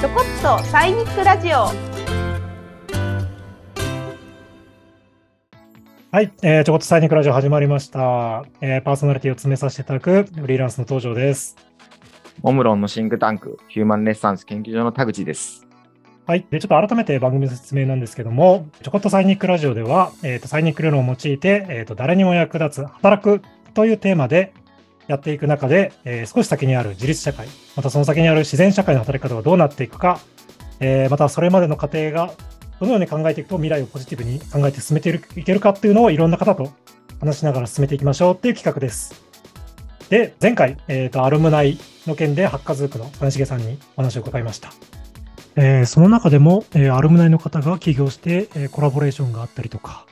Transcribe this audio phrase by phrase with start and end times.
[0.00, 1.58] ちょこっとサイニックラジオ。
[6.10, 11.54] はい、えー、ちょこっとサイニックラジオ始まりました、えー、パーソナリティを詰めさせていただくフリーランスの登場です。
[12.42, 15.66] オムロンのシンクタンクヒューマンレッサンス研究所の田口です。
[16.26, 16.46] はい。
[16.50, 23.42] で、ちょっと改めて番組の説明なんですけども、ちょこっとサイニックラジオでは、えっ、ー、と、サイニック理論を用いて、えっ、ー、と、誰にも役立つ働く
[23.74, 24.54] というテーマで、
[25.10, 30.20] やっていく中で、えー、少し先にある自立社会、またその先にある自然社会の働き方がどうなっていくか、
[30.78, 32.30] えー、またそれまでの過程が
[32.78, 36.70] どのように考えていくと未来をポジティブに考えて進めていけるかっていうのをいろんな方と
[37.18, 39.20] 話しながら進めていきましょうっていう企画です。
[40.10, 44.70] で、前回、えっ、ー、と、アルムナイの件でハッカズークの金重さんにお話を伺いました。
[45.56, 50.06] えー、その中でも、えー、アルムナイの方が起業して、えー、コラボレーションがあったりとか、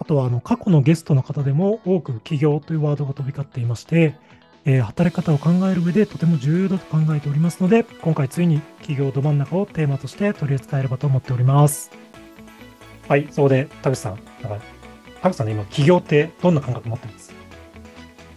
[0.00, 4.16] あとはあの過去のゲストの方でも多く起業というワードが飛び交っていまして、
[4.64, 11.90] えー、働き方を考える上でとても重要だと考えておりますので、今回ついに企業ど真ん中をテーマとして取り扱えればと思っております。
[13.08, 14.18] はい、そこで田口さん、
[15.22, 17.32] 田口さんの今、起業ってどんな感覚持ってます？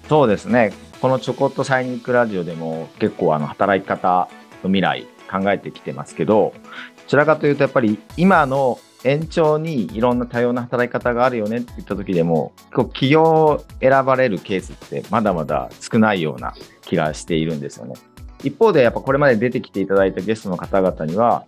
[0.10, 4.30] そうですね、このちょこっとサイニックラジオでも結構あの働き方
[4.64, 17.96] の未来考えてきてますけど、どちらかというとやっぱり今の延長にいろんな多様な働き方があるよねって言った時でも、企業を選ばれるケースってまだまだ少ないような気がしているんですよね。
[18.44, 21.46] 一方でやっぱこれまで出てきていただいたゲストの方々には、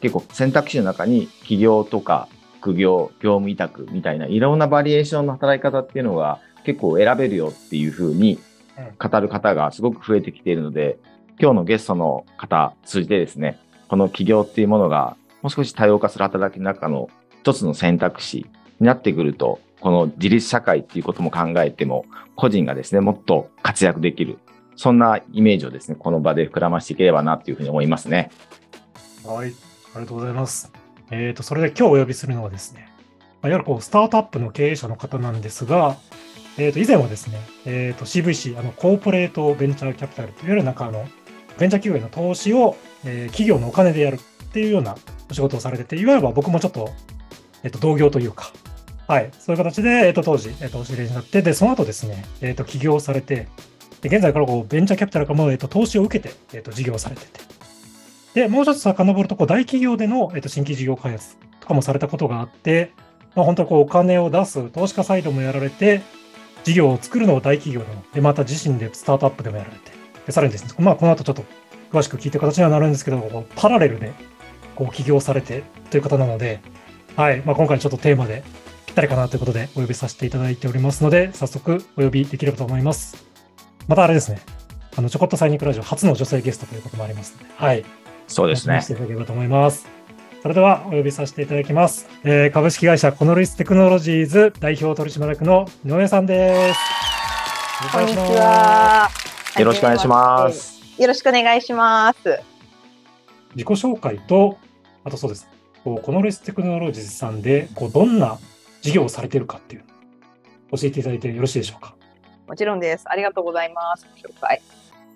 [0.00, 2.28] 結構選択肢の中に起業とか
[2.60, 8.38] 副業、業務委託みたいないろんなバリエーションの働き方っていうのが結構選べるよっていうふうに
[8.98, 10.98] 語る方がすごく増えてきているので、
[11.38, 17.08] 今日のゲストの方通じてですね、この起業っていうものがもう少し多様化する働きの中の
[17.40, 18.46] 一つの選択肢
[18.80, 22.04] になってくると、この自立社会っていうことも考えても、
[22.36, 24.38] 個人がですね、もっと活躍できる。
[24.76, 28.30] そんなイメージをですね、この場で膨らましていければなというふうに思いますね。
[29.24, 30.72] はい、ありがとうございます。
[31.10, 32.88] えっ、ー、と、それで今日お呼びするのはですね、
[33.42, 35.96] いわゆるこうスタートアップの経営者の方なんですが、
[36.58, 41.06] えっ、ー、と、以前はですね、えっ、ー、と、CVC、あの、コーポレートベンチャーキャピタルといわゆる中の、
[41.58, 44.18] ベンチャー企業への投資を、えー、企業のお金でやる
[44.50, 44.96] っていうような
[45.30, 46.90] お仕事をされてて、いわゆる僕もちょっと、
[47.62, 48.52] えっと、同業というか、
[49.06, 53.46] はい、そういう形で、えっと、当時、えっと、お知り合いになって、で、その後ですね、えっと、起業されて、
[54.00, 57.40] で現在からこうベンチャーキャピタルからも、えっと、投資を受けて、えっと、事業されてて、
[58.34, 62.92] で、もう一つ遡ると、こう大企業での、えっと、新規事業開発とかもされたことがあって、
[63.34, 66.02] まあ、本当こうお金を出す投資家サイドもやられて、
[66.64, 69.92] 事業を作るのを大企業でも、で、また自身でスタートアップでもやられて、
[70.26, 71.44] でさらにですね、まあ、この後ちょっと
[71.90, 74.12] 詳しく聞いていく形にはなるんですけど、パラレルで
[74.80, 76.60] こう起業されてという方なので、
[77.14, 78.42] はいまあ、今回ちょっとテーマで
[78.86, 83.26] ぴったりかなということでお呼びさせていただいておりますので、早速お呼びできればと思います。
[83.88, 84.40] またあれですね、
[84.96, 87.84] あのちょこっとサイニックラジオ初の女性ゲストということもありますので、はい。
[88.26, 88.80] そうですね。
[88.80, 89.86] していただければと思います。
[90.40, 92.08] それではお呼びさせていただきます。
[92.24, 96.80] えー、株式会社コノリステクノロジーズ代表取締役の井上さんです。
[97.92, 99.10] こんにちは。
[99.58, 100.80] よろしくお願いします。
[100.98, 102.40] よろしくお願いします。
[103.54, 104.58] 自己紹介と
[105.04, 105.48] あとそうです。
[105.84, 108.38] こうこのレステクノロジーさんでこうどんな
[108.82, 109.84] 事業をされているかっていう
[110.72, 111.94] 教えていただいてよろしいでしょうか。
[112.46, 113.04] もちろんです。
[113.06, 114.06] ありがとうございます。
[114.16, 114.60] 紹介。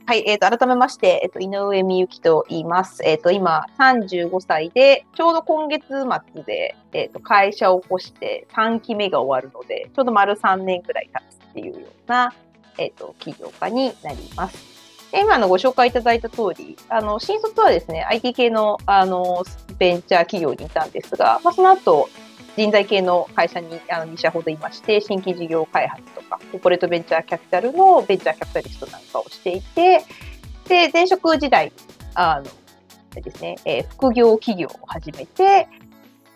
[0.06, 3.02] はい、えっ、ー、と、改めまして、えっ、ー、と、井上美幸と言います。
[3.04, 5.86] えっ、ー、と、今、35歳で、ちょうど今月
[6.34, 12.34] 末で、えっ、と、会社を起こして3期目が終わるので、ちょうど丸3年くらい経つっていうような、
[12.76, 14.73] えっ、と、起業家になります。
[15.20, 19.44] 今のご紹介いただいた通り、あの、新卒はですね、IT 系の、あの、
[19.78, 22.08] ベンチャー企業にいたんですが、まあ、その後、
[22.56, 30.04] 人材系の会社にあの2社ほどいまして、新規事業開発とか、コーポレートベンチャーキャピタルのベンチャーキャピタリストなんかをしていて、
[30.68, 31.72] で、前職時代、
[32.14, 35.68] あの、ですね、えー、副業企業を始めて、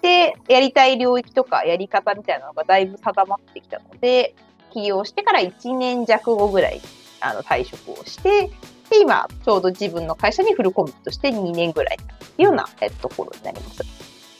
[0.02, 4.34] で、やりたい領域とかやり方みたいなのがだいぶ定まってきたので、
[4.72, 6.80] 起業してから1年弱後ぐらい
[7.20, 8.50] あの退職をして、
[8.90, 12.06] で、今、ちょうど自分の会社にフルコミットして2年ぐらいとい
[12.40, 13.82] うような、えっと、ところになります。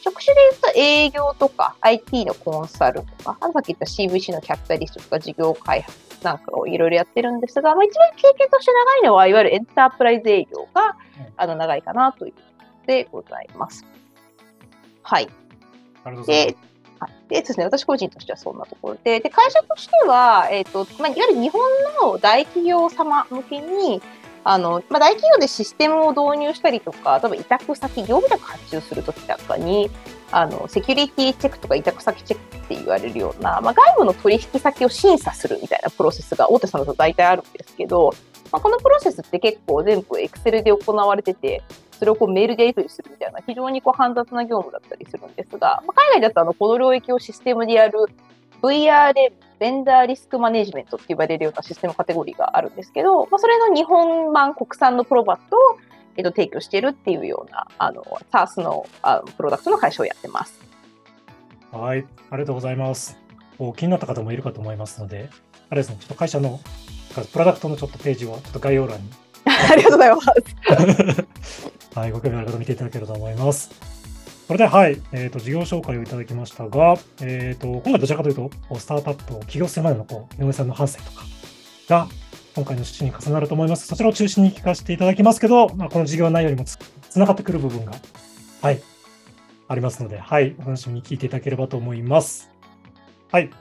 [0.01, 10.97] 職種で言うと営業とか IT のコンサルとか、あさっき言った CVC のキャピタリストとか事業開発なんかをいろいろやってるんですが、まあ、一番経験として長いのは、いわゆるエンタープライズ営業が、
[11.37, 12.39] あの長いかなというこ
[12.81, 13.85] とでございます。
[15.03, 15.29] はい。
[16.25, 16.55] で、
[17.29, 21.61] でですね、私個人としてはそんなところで、で会社としては、え、ー、と、まあ、いわゆる日本
[22.01, 24.01] の大企業様向けに、
[24.43, 29.91] あの、まあ、大企業でシステムを導入したりとか、例えば委託先、業務委託発注するときなんかに、
[30.31, 38.11] あの、セキュリティチェックとか委託先チェックって言われるような、まあ、外部の取引先を審査するみたいなプロセスが大手さんだと大体あるんですけど、
[38.51, 41.61] まあ、このプロセスって結構全部 Excel で行われてて、
[41.99, 47.99] それをこうメールでやり取りするみたいな、非常にこう煩雑な業務だったりするんですが、まあ、海外だとあのこの領域をシステムでやる
[48.61, 49.13] VRM、
[49.59, 55.59] ベンダーリスクマネジメントって呼ばれるようなシステムカテゴリーがあるんですけど、まあ、それの日本版国産のプロバットを、
[56.15, 60.59] えっと、提供しているっていうようなあの SARS のあのプロダクトの会社をやってます。
[61.71, 63.17] はい、ありがとうございます。
[63.59, 65.29] お気になった方もいるかと思いますので、
[65.69, 66.59] あれですね、ちょっと会社の、
[67.31, 69.09] プロダクトのちょっとページは、ちょっと概要欄に、
[69.45, 70.21] ありがとうございま
[71.41, 71.69] す。
[71.95, 73.71] はい、ご興味ある方見ていただければと思います。
[74.47, 78.49] それでは、はい、えっ、と、事業紹介をいただきましたが、えっ、と、今回どちらかというと、
[78.79, 81.23] スタートアップを起業するまでの、こう、井上さんの反省とか
[81.87, 82.07] が、
[82.55, 83.87] 今回の趣旨に重なると思います。
[83.87, 86.77] そちらを中心に聞かせていただきますけど、まあ、この事業内容にもつ
[87.09, 87.93] つながってくる部分が、
[88.61, 88.81] はい、
[89.67, 92.49] ありますので、はい、お楽しみに聞いていただければと思います。
[93.31, 93.51] はい。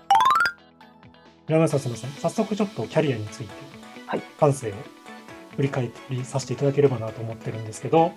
[1.49, 2.11] 山田さん、すみません。
[2.13, 3.51] 早速ちょっとキャリアについて、
[4.07, 4.75] はい、感性を
[5.59, 8.13] 振り返りさせていただければなと思ってるんですけど、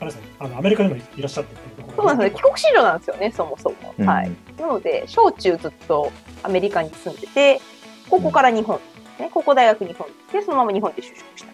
[0.00, 2.36] あれですね、あのアメリカにもいらっしゃってっていうところそうなんですね。
[2.36, 3.94] 帰国子女なんですよね、そもそも。
[3.98, 4.30] うんはい。
[4.58, 6.10] なので、小中ずっと
[6.42, 7.60] アメリカに住んでて、
[8.08, 8.82] ここから日本で
[9.16, 9.30] すね。
[9.30, 11.48] 高校大学日本で、そのまま日本で就職した。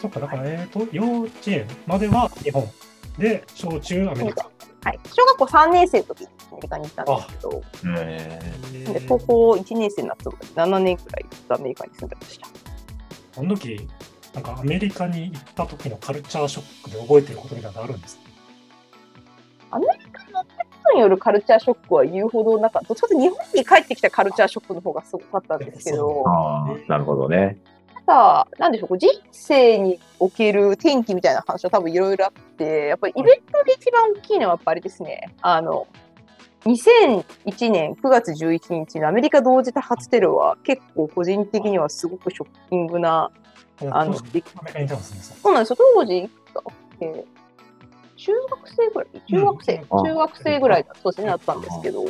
[0.00, 2.68] そっか、だから、えっ、と、幼稚園までは日本
[3.18, 4.48] で、小中アメリカ。
[4.84, 5.00] はい。
[5.12, 7.62] 小学校3年生の時にアメリカに行ったんですけど、
[7.98, 8.40] え
[8.92, 12.46] で高校1年生になったので7年くらいずっとアメリカに住んでました。
[13.32, 13.88] その時、
[14.34, 18.22] なんかアメリカに行った時のカルチャーショックで覚えてることみたいなのあるんですか？
[19.72, 22.88] アメリカに行ったことによるカルチャーショックは言うほどなかった。
[22.88, 27.58] どっちかというと日本に帰ってきたカルチャーショックの方がすごかったんですけど、ああ、なるほどね。
[28.06, 35.86] ただ、なんでしょう、こう人生における転機みたいな話は多分いろいろあって、やっぱりイベントで一番大きいのはやっぱあれですね、あの、
[36.64, 43.30] 2001年9月11日のアメリカ同時多発テロは結構個人的にはすごくショッキングな、
[43.90, 45.20] あの当時アメリカにいたんですね。
[45.22, 47.24] そうそうなんですよ、当時、えー
[48.16, 49.20] 中学生ぐらい？
[49.30, 50.04] 中学生、うん。
[50.04, 52.04] 中学生ぐらいだそうですね、だったんですけど、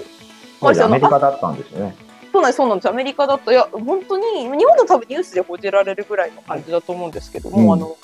[0.61, 1.95] 当時アメリカだったんですよね。
[2.33, 2.89] そうなんです、そうなんです。
[2.89, 7.73] アメリカだと、いや、本当に、日本だと多分ニュースで報じられるぐらいの感じだと思うんですけども、うん。
[7.75, 7.97] あの、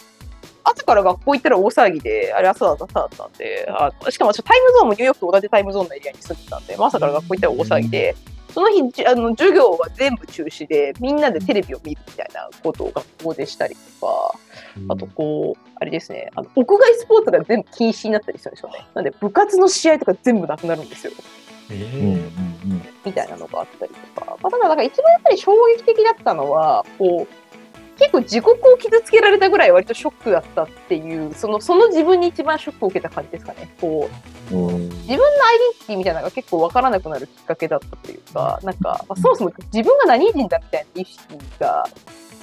[0.62, 8.14] 朝から学校行ったら大騒ぎで、あれ朝だった朝だったんで、あしかも私タイムゾーンもニューヨークと同じタイムゾーンのエリアに住んでたんで、まあ朝から学校行ったら大騒ぎで、
[8.56, 14.38] その日、じあの授業は全部中止で、みんなでテレビを見るみたいなことを学校でしたりとか、
[14.88, 18.86] あとこう、あれですね、あの屋外スポーツが全部禁止になったりするんですよね。
[18.94, 21.12] なんで部活の試合とか全部なくなるんですよ。
[21.70, 22.56] えー
[23.04, 27.45] みたいなのがあったりとか、まあ、ただ、だから一番やっぱり衝撃的だったのは、こう、
[27.98, 33.74] 結構自国を傷つけられたぐらい割とショックだったっていう、その、その自分に一番ショックを受けた感じですかね。
[33.80, 34.08] こ
[34.50, 34.68] う、うん。
[34.68, 41.22] うん自分のアイデンティティみたいなのが結構わからなくなるきっかけだったというか、なんか、まあ、そもそも自分が何人だみたいな意識
[41.60, 41.84] が、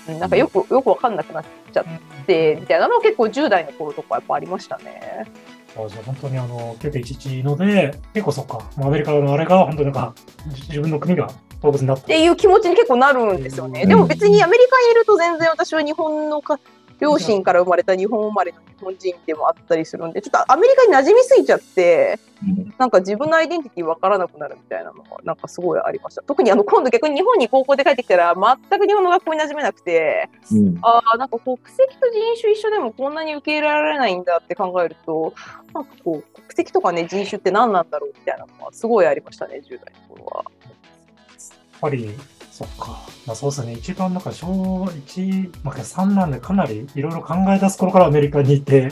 [0.08, 5.26] うんなんかよく、よくわかんなくなっちゃって、みたいなのは結構10代の頃とかやっぱありましたね。
[5.76, 10.14] あじゃあ本当にあの9.11ので、結構そっか、アメリカのあれが本当になんか
[10.68, 11.30] 自分の国が
[11.64, 12.04] 動物になった。
[12.04, 13.84] っていう気持ちに結構なるんですよね。
[13.84, 16.60] うんでも別にアメリカにいると全然私は日本のか
[17.00, 22.20] 両親から生まれた日本生まれの日本人でもあったりするんで、ちょっとアメリカに馴染みすぎちゃって、
[22.78, 26.22] なんか自分のアイデンティティ分からなくなるみたいなのがなんかすごいありました。
[26.22, 35.34] 特にあの今度逆に日本に高校で帰ってきたら全く日本の学校に馴染めなくて、うんああ、なんか国籍と人種一緒でもこんなに受け入れられないんだって考えると、
[35.74, 40.46] なんかこう国籍とかね人種って何なんだろうみたいなのはすごいありましたね、10代の頃は。
[41.84, 42.10] やっぱり、
[42.52, 43.00] そっか。
[43.26, 43.74] まあそうですね。
[43.74, 48.92] 一番なんか小1、まあ3なんでかなりいろいろ考え出す頃からアメリカにいて、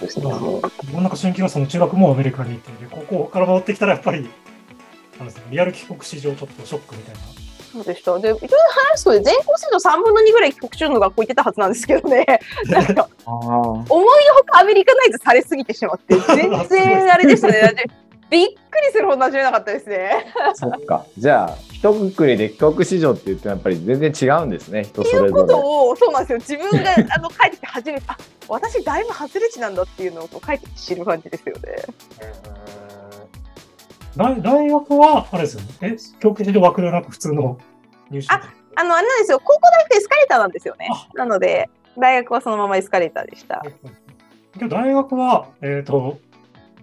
[0.00, 0.40] ですねまあ、
[0.82, 4.28] 自分なんか春季はその中学もアメリカにいて、で高校から戻ってきたらやっぱり、
[5.18, 7.20] なんですね、リアル帰国史上ちょっとショックみたいな。
[7.72, 8.18] そうでした。
[8.18, 8.48] で、いろいろ
[8.92, 12.26] 話すと、全校生徒3分の2ぐらい帰国中の学校行ってたはずなんですけどね、
[12.68, 13.32] なんか、 ああ。
[13.32, 17.74] 思いのほかアメリカナイズされすぎてしまって、 全然あれでしたね。
[18.32, 20.32] びっくりするほど馴染めなかったですね。
[20.54, 21.04] そっか。
[21.18, 24.84] じゃあ、一括りで帰国子女って言ってもやっぱり全然違うんですね。
[24.84, 25.52] 人っていうこそれぞれ。
[25.52, 26.38] とを、そうなんですよ。
[26.38, 28.16] 自分が あの帰ってきて初めて、あ
[28.48, 31.60] 私、だいぶ外れ値なんだっていうのをこう帰ってきて知る感じですよね。
[34.16, 35.68] 大大学は、あれですよね。
[35.82, 37.58] え、教育で枠ではなく普通の
[38.10, 38.40] 入試あ
[38.76, 39.40] あの、あれなんですよ。
[39.44, 40.88] 高校大学エスカレーターなんですよね。
[41.14, 43.62] なので、大学はそのままエスカレーターでした
[44.58, 46.18] 大学は、えっ、と、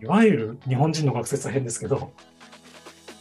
[0.02, 2.12] いわゆる日本人の学説は変ですけど、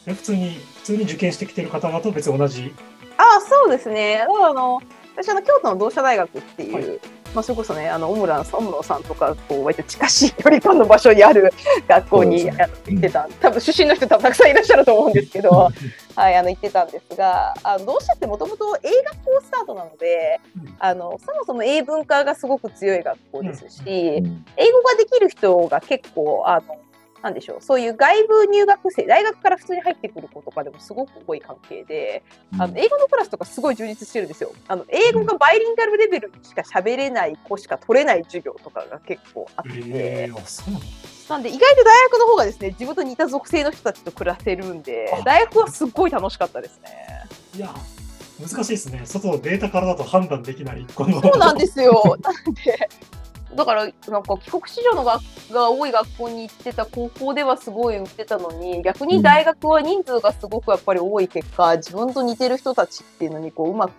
[0.07, 2.73] え普通に、普通に受験してきてる方々と別に同じ。
[3.17, 4.23] ああ、そうですね。
[4.23, 4.81] あの、
[5.17, 11.53] 私、あの、京都の同志社大学っていう、はいまあ、それこそね、あの、オムランさん、オムロンさんとか、こう、割と近しい距離感の場所にある
[11.87, 15.51] 学校に、行ってた、多分出身の人多分たくさんいらっしゃると思うんですけど、
[16.17, 23.87] はい、あの、行ってたんですが、あの、どうしたってもともと英学校スタートなのでうん、あの、そもそも英文化がすごく強い学校ですし、う
[24.27, 24.45] ん。
[24.57, 26.79] 英語ができる人が結構、あの、
[27.23, 32.23] なんでしょう、そういう外部入学生、大学から普通に入ってくる子とかでもすごく多い関係で、
[32.59, 34.53] あの英語のクラスとかすごい充実してるんですよ。
[34.69, 46.91] あの英語がバイリンガルレベルしか喋れない子しか取れない授業とかが結構あって、えー、なんで意外と大学の方がですね、自分と似た属性の人たちと暮らせるんであ、大学はすっごい楽しかったですね。
[47.57, 47.75] いや、
[48.41, 49.03] 難しいですね。
[49.05, 50.87] 外のデータからだと判断できない。
[50.95, 52.17] このそうなんですよ。
[52.23, 52.89] なんで、
[53.55, 63.93] だからなんか帰国子女の学が多い学校に行ってた高校ではすごい売ってたのに逆に大学は人数がすごくやっぱり多い結果自分と似てる人たちっていうのにこううまく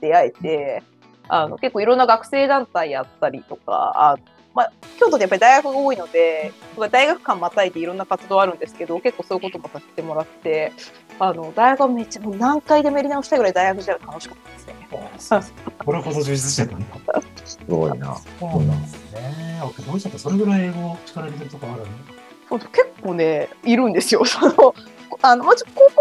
[0.00, 0.82] 出会えて
[1.28, 6.50] あの結構いろんな学生団体やったりとかあまあ、京都でやっぱり大学が多いので
[6.90, 10.72] 大学間またいでいろんな活動あるんですけど結構そういうこともさせてもらって
[11.18, 14.74] あの大学はめっちゃもう何回でもやり直したいぐらい大学時代は楽しかったですね。
[15.84, 17.22] これほど充実してたんだ。
[17.44, 18.16] すごいな。
[18.40, 19.60] そうなんですね。
[19.62, 20.08] あどうした？
[20.08, 22.15] ってそれぐらい英語力入れてるとこあるんだ。
[22.50, 22.70] 結
[23.02, 24.24] 構ねいるんですよ。
[24.26, 24.74] その
[25.22, 25.56] あの高校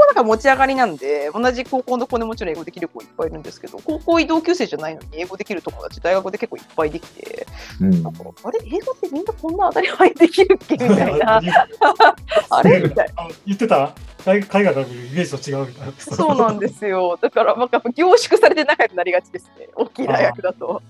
[0.08, 7.48] だから持ち上がりなんで同じ高校の子でもちろん英語できる子いっぱいいるんですけど高校同級生じゃないのに英語できる友達大学で結構いっぱいできて
[7.80, 8.60] うんなんかあれ？
[8.66, 10.74] 英語ってみんなこんな当たり前にできるっけ？
[10.74, 11.38] みたいな
[12.50, 12.80] あれ？
[12.82, 13.24] みたいな。
[13.24, 13.94] あ言ってた？
[14.26, 15.94] 海海外のイメージと違うみたいな。
[16.00, 17.18] そうなんですよ。
[17.22, 19.70] だから、なんかやっぱ凝縮されて仲良くなりがちですね。
[19.76, 20.82] 大きい大学だと。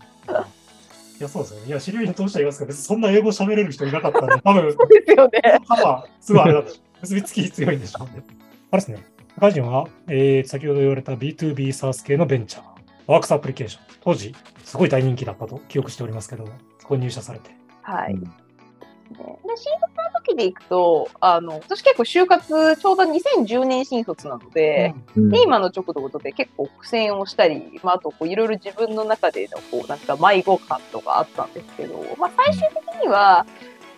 [1.19, 1.67] いや、そうですよね。
[1.67, 5.41] いや、知り合いに通してはいますけど、別にそんな英語喋れる人いなかったんで、多分、そうですよね。
[5.67, 6.73] はすごいあれだと。
[7.01, 8.23] 結びつき強いんでしょうね。
[8.71, 9.03] あれですね。
[9.35, 12.63] 社会人は、えー先ほど言われた B2B サース系のベンチャー、
[13.07, 13.83] ワークスアプリケーション。
[14.01, 16.45] 当時、すごい大人気だったと記憶しておりますけど、
[16.79, 17.51] そこに入社されて。
[17.81, 18.13] はい。
[18.13, 18.31] うん
[19.13, 19.17] で
[19.55, 25.29] 新卒の時でいくと、あの私結構就活、ちょうど2010年新卒なので、うん。
[25.29, 33.45] で今の直度で結構苦戦をしたり、まあ、あとこういろいろ自分の中でのこうなんか迷子感とかあったんですけど、まあ、最終的には、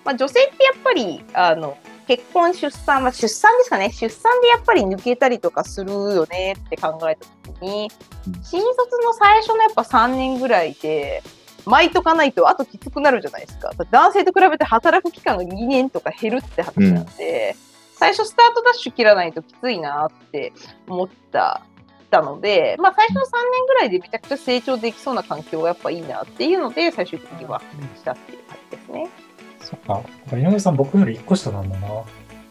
[0.03, 7.89] まあ、女性ってやっぱりあの結婚、出産、まあ、出産ですかね、出産でやっぱり抜けたりとかするよねって考えた時に
[8.27, 11.21] うん、新卒の最初のやっぱ3年ぐらいで、
[11.67, 13.71] 巻いとかないとあときつくなるじゃないですか。
[13.91, 17.55] 男性と比べて働く期間が2年とか減るって話なんで、
[17.95, 20.53] 最初スタートダッシュ切らないときついなって
[20.87, 21.61] 思った。
[22.09, 27.61] たので、まあ、最初の3年ぐらいでめちゃくちゃ成長できそうな環境がやっぱいいなっていうので最終的には
[27.97, 29.09] したっていう感じですね。
[29.59, 30.01] そっか。
[30.37, 31.87] 井上さん、僕より1個下なんだな。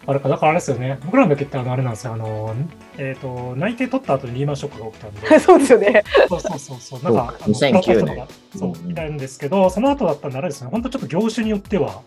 [0.08, 0.98] あれか、だからあれですよね。
[1.04, 2.12] 僕らの時ってあの、あれなんですよ。
[2.12, 2.54] あの、
[2.96, 5.38] えっ、と、内定取った後にリーマンショックが起きたんで。
[5.40, 6.04] そうですよね。
[6.28, 7.02] そうそうそうそう。
[7.02, 10.70] なんか、あの2009年そううん、みたいなんですけど、その後だったんであれですね。
[10.70, 12.02] 本当ちょっと業種によっては、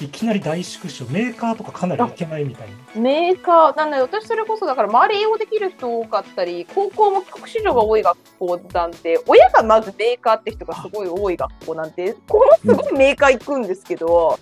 [0.00, 3.00] いきなり大縮小、メーカーとかかなりいけないみたいな。
[3.00, 14.38] メーカー、なんで私それこそだから周り英語できる人多かったり、高校も帰国子女が多い学校なんで、親がまずメーカーって人がすごい多い学校なんで、このすごいメーカー行くんですけど、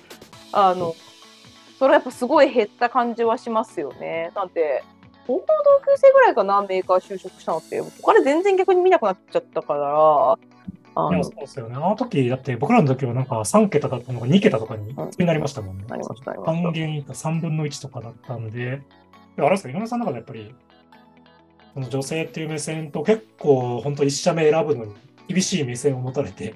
[0.51, 0.95] あの、
[1.79, 4.31] それやっぱすごい減った感じはしますよね。
[4.35, 4.83] なんで、
[5.27, 5.47] 高校の
[5.87, 10.39] 同級生ぐらいかな、メーカー就職したのって、他で全然逆に見なくなっちゃったから、
[10.97, 11.75] あのそうですよね。
[11.77, 15.85] あの時、だって僕らの時はなんか3桁だったのが2桁とかにになりましたもんね。
[15.89, 18.81] なりましたなりました半減以下3分の1とかだったんで、
[19.37, 20.55] あれですか、井上さんの中でやっぱり、
[21.75, 24.95] その女性っていう目線と結構本当一社目選ぶのに
[25.27, 26.55] 厳しい目線を持たれて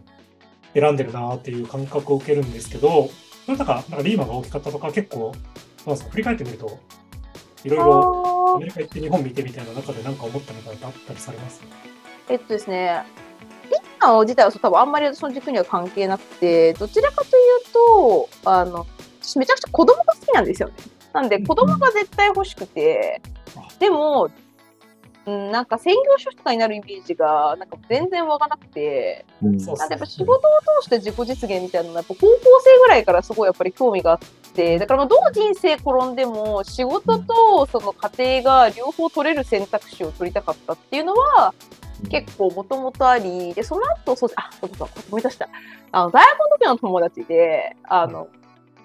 [0.75, 3.11] 選んでるなっていう感覚を受けるんですけど、
[3.49, 5.33] それなんか、なんかリーマンが大きかったとか結構、
[5.87, 6.79] なんですか振り返ってみると、
[7.65, 8.59] いろいろアあー。
[8.59, 11.63] メリカ行って日本見てみたいな中で何か思ったみたいあったりされます
[12.29, 13.05] えっとですね、
[13.71, 18.87] リッター自体はそう多分あんまり私の軸には関係なくて、どちらかというと、あの、
[19.23, 20.75] 私めちゃくちゃ子供が好きなんですよね。
[21.15, 23.23] なんで子供が絶対欲しくて、
[23.79, 24.29] でも、
[25.29, 29.59] うん、なんか専業主婦とかになるイメージがなんか全然湧かなくて、うん。
[29.59, 30.39] なんでやっぱ仕事を
[30.81, 34.19] 通して自己実現みたいなのはやっぱ高校生ぐらいからすごいやっぱり興味があっ
[34.55, 41.53] て、だからまあどの人生転んでも仕事とその家庭が両方取れる選択肢を取りたかったっていうのは、
[42.11, 45.49] 結構もともとあり、で、その後、そう、あ、そうそう、思い出した。
[45.91, 48.29] あの、大学の時の友達で、あの、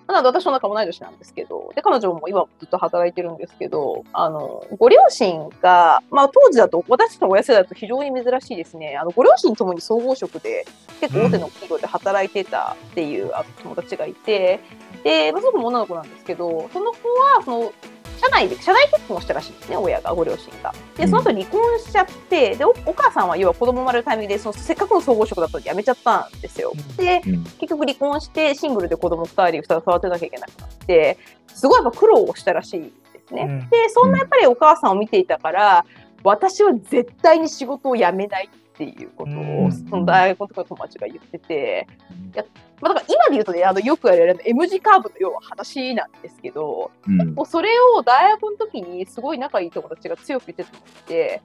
[0.08, 8.98] なので私の仲も同い年なんですけど、で、彼女も今ずっと働いてるんですけど、あの、ご両親が、まあ当時だと、私たちの親世代だと非常に珍しいですね。
[8.98, 10.66] あの、ご両親ともに総合職で、
[11.00, 14.60] 結構大手の企業で働いてたっていう、あ友達がいて、
[15.04, 17.74] で、まあ、その子も女の子なんですけど、その子は、その、
[18.20, 20.74] 社内で、社内結婚したらしいんですね、親が、ご両親が。
[20.96, 26.74] で、その後離婚しちゃって、で、おお母さんは要は子供生まれるタイミングで、そのせっかくの総合職だったのに辞めちゃったんですよ。
[26.98, 31.18] で、うん結局離婚して、シングルで子供2人、2人育てなきゃいけなくなって、
[31.48, 32.82] すごいやっぱ苦労をしたらしい
[33.14, 33.46] ですね。
[33.48, 35.86] うんで、そんなやっぱりお母さんを見ていたから、
[36.24, 39.72] 私は絶対に仕事を辞めないっていうことを、うん。
[39.72, 41.88] その大学の時の友達が言ってて、
[42.34, 42.46] いや
[42.82, 47.34] まあ、だから今で言うとね、あのよく言われる M 字カーブの要は話なんですけど、うん。
[47.36, 51.42] もうそれを大学の時にすごい仲いい友達が強く言ってたのって、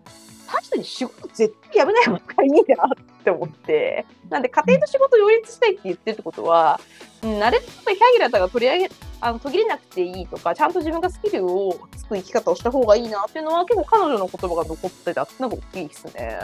[0.48, 6.80] 確かに仕事絶対辞めない方がいいなって思って、なんで家庭と仕事を両立したいって言ってるってことは、
[7.22, 16.38] うん、なるべくヒャギラタが取り上げ、あの途切れなくていいとか、ちゃんと自分がスキルをつく生き方をした方がいいなっていうのは結構彼女の言葉が残ってたっていうのが大きいですね。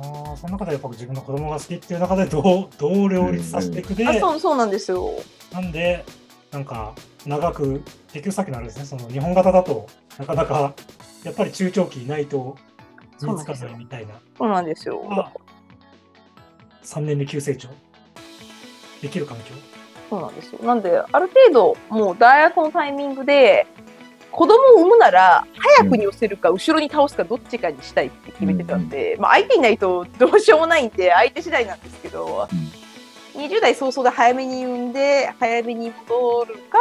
[0.00, 5.10] なあその中でやっぱ自分の子供が好きっていう中でどうどう両立させていくで、あそうそうなんですよ。
[5.52, 6.04] なんで
[6.50, 9.86] なんか長く結局さっきのあれですねその日本型だと
[10.18, 10.74] なかなか
[11.24, 12.56] やっぱり中長期いないと
[13.20, 15.02] 身につかないみたいなそうなんですよ。
[15.08, 15.32] まあ
[16.84, 17.68] 3年で急成長
[19.02, 19.54] できる環境
[20.08, 20.60] そうなんですよ。
[20.62, 23.66] なんで、ある程度、もう大学のタイミングで、
[24.36, 25.46] 子供を産むなら、
[25.80, 32.46] 早くに寄せるか、後ろに倒すか、どっちかにしたいって決めてたんで、まあ、相手いないとどうしようもないんで、相手次第なんですけど、
[33.34, 36.78] 20代早々で早めに産んで、早めに戻るか、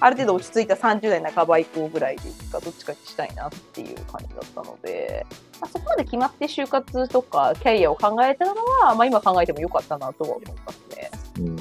[0.00, 5.26] ある程度落ち着いた30代半ば以降ぐらいでいくか、どっちかにしたいなっていう感じだったので、
[5.60, 11.10] まあ、そこまで決まって就活とかキャリアを考えてたのは、まあ、今考えてもよかったなとは思いますね。
[11.40, 11.56] うん。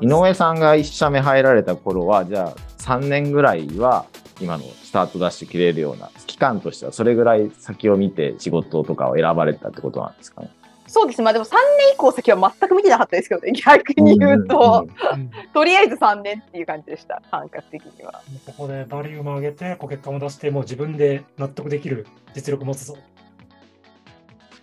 [0.00, 4.06] 井上さんが一社目入られた頃は、じゃあ3年ぐらいは
[4.44, 10.50] 今のスタートダッシュ切れるような期間としてはそれぐらい先を見て仕事とかを選ばれたってことなんですかね？
[10.86, 11.58] そうですね、まあ、でも3年
[11.94, 18.22] 以降先は全く見てなかったですけどね、逆に言うと、うんとりあえず3年っていう感じでした、感覚的には。
[18.46, 22.98] ここでバリューも上げて、こう結果も出して、もう自分で納得できる実力持つぞ。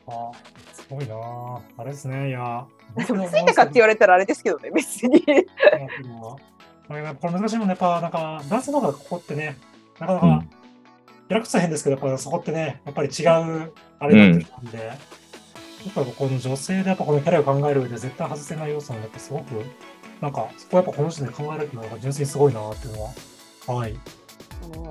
[0.07, 0.37] ああ、
[0.73, 2.65] すごいなああれですね、いや。
[3.07, 5.23] でもついたかって言われたらあれですけどね、別に。
[5.25, 6.37] れこ
[6.89, 9.57] れこれ難しいもんね、やっぱなんか、ダンスの方がここってね、
[10.01, 10.49] なかなか、うん
[11.29, 19.65] 開くと変ですけど、やっぱそこってね、やっぱり違うあれになってるんで、やっぱこの女性でやっぱこのキャリアを考える上で絶対外せない要素なんで、やっぱすごく、
[20.19, 23.09] なんか、そこはやっぱこの時点で考えられるのが純粋にすごいなっていうのは、
[23.67, 23.91] はい。
[23.91, 23.95] う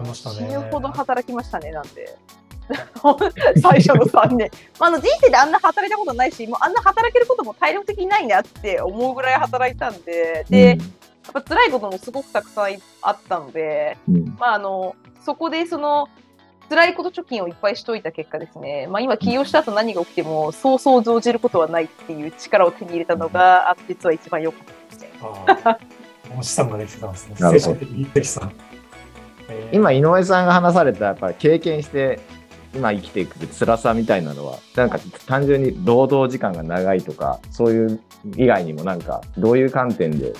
[0.03, 2.16] んましたね死ぬほど働きましたね、なんで。
[3.61, 4.51] 最初の3年。
[4.79, 10.77] まあ、あの人生であんな働いたことないし、もうあんな働けることも体力的にないなって思うぐらい働いたんで、で、や
[11.31, 16.09] っぱ辛いこともすごくたくさんあったので、うんうんまあ、あのそこでその
[16.69, 25.11] 辛いこと貯金をいっぱいしといた結果ですね、まあ、今起業した後何が起きてもそうそう増じることはないっていう力を手に入れたのがあ実は一番良かったですね。
[25.21, 25.75] ああ、
[26.29, 27.37] この資産ができてたんですね。
[27.40, 28.53] なるほど精神的に資産。
[29.49, 32.21] えー今井上さんが話されたやっぱり経験して
[32.75, 38.01] 今生きていく辛さみたいなのはなんか単純に労働時間が長いとかそういう
[38.37, 40.35] 以外にもなんかどういう観点で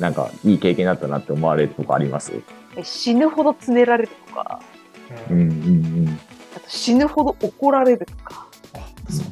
[0.00, 2.32] なんかいい経験になったなって思われるとこあります？
[2.76, 4.62] え死ぬほどつねられるとか、
[5.30, 6.20] ううんんうん。
[6.56, 9.26] あと死ぬほど怒られるとか、あそう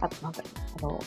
[0.00, 1.00] あとなんだろう、あの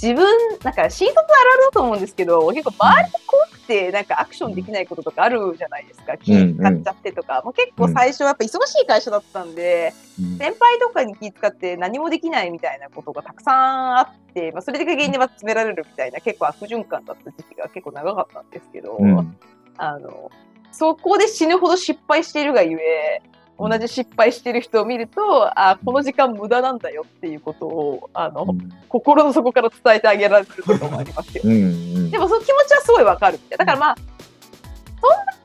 [0.00, 0.24] 自分、
[0.62, 10.38] なんか新卒あるあるだと思うんですけど、結構周りが怖くて、なんかアクションできないこととかあるじゃないですか、気使っちゃってとか、もう結構最初はやっぱ忙しい会社だったんで、うん。
[10.38, 19.36] 先輩とかに気遣って何もできないみたいなことがたくさんあって、まあ、それで原因でまあ詰められるみたいな結構悪循環だった時期が結構長かったんですけど、うん。
[19.76, 20.30] あの
[20.70, 23.22] そこで死ぬほど失敗しているがゆえ
[23.58, 28.46] 同じ失敗してる人を見るとあこの時間無駄なんだよっていうことをあの、
[28.88, 31.42] 心の底から伝えてあげられることもありますよ。
[31.44, 32.10] うんうん。
[32.10, 33.64] でもその気持ちはすごいわかるみたいな。
[33.64, 33.96] だからまあ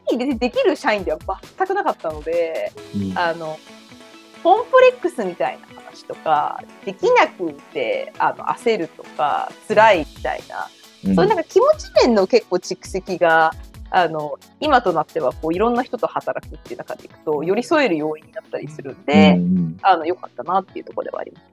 [0.08, 1.20] そんなにできる社員では
[1.58, 3.18] 全くなかったのでうん。
[3.18, 3.58] あの
[4.44, 10.68] コンプレックスみたいな話とかできなくてあの焦るとか辛いみたいな。
[11.06, 11.16] うん。
[11.16, 13.54] そういうなんか気持ち面の結構蓄積が
[13.96, 21.44] あの今となってはこういろんな人と働くっていう中でいくと寄り添える要因になったりするんで、うんうんあの良かったなっていうところではあります。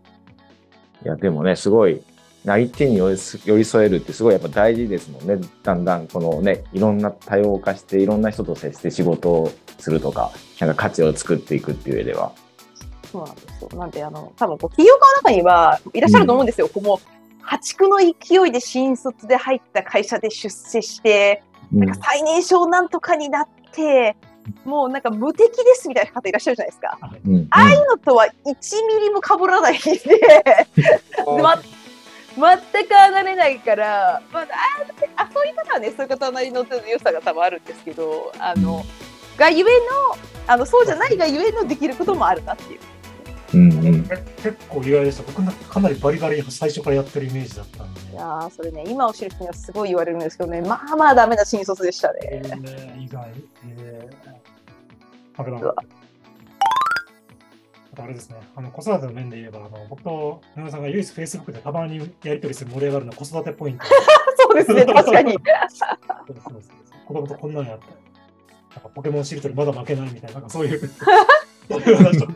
[1.05, 2.03] いやでもねすごい
[2.46, 3.11] 相手に寄
[3.46, 12.33] り添えるってすごいやっぱ大事ですもんねだんだんこのねいろんな多様化していろんな人と接して仕事をするとかなんか価値を作っていくっていう上では。
[13.11, 13.68] そうなんですよ。
[13.74, 16.68] なんで、あの、多分こう企業家の中にはいらっしゃると思うんですよ。
[16.68, 16.98] こうもう、
[17.42, 24.16] 破竹の勢いで新卒で入った会社で出世して、うんなんか最年少なんとかになって、
[24.64, 26.98] もうなんか無敵ですみたいな方いらっしゃるじゃないですか。
[27.26, 27.35] うん。
[27.37, 27.46] うん。
[27.50, 29.98] ああいうのとは1ミリも被らないんで、
[31.26, 31.61] ま、
[32.37, 34.42] 全く離れないから、まあ、
[35.16, 38.85] ああそういう方はね、そういう方なりの良さが多分あるんですけど、あの、
[39.37, 42.80] がゆえの、あのそうじゃないがゆえのできることもあるなっていう。
[43.52, 44.02] うんうん。
[44.04, 45.22] 結構意外でした。
[45.24, 48.00] 僕なんかかなりバリバリ最初からやってるイメージだったんで。
[48.12, 52.48] いやーそれね、今を知る人にはすごい言われるんですけどね、まあまあダメな新卒でしたえね。
[52.98, 53.30] ー、意外。
[53.68, 55.74] えー、あれだうわ
[57.92, 63.84] あとあれですね、あの子育ての面で言えば、あの僕と野村さんが唯一 Facebook でたまにやり取りする盛り上がるのは子育てポイント。
[64.38, 65.36] そうですね、確かに。
[67.06, 67.86] 子供とこんなのやって、
[68.74, 70.78] なんかポケモンしりとりまだ負けないみたいな、なんかそういう、
[71.68, 72.28] そういう話を